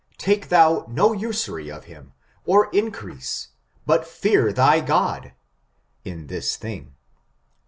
Take 0.17 0.47
thou 0.49 0.87
no 0.89 1.13
usury 1.13 1.69
of 1.69 1.87
Aim, 1.87 2.13
or 2.43 2.71
increase, 2.73 3.49
but 3.85 4.07
fear 4.07 4.51
thy 4.51 4.79
God 4.81 5.33
[in 6.03 6.25
this 6.25 6.55
thing]t 6.57 6.93